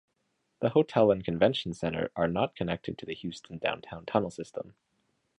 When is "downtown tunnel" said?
3.59-4.31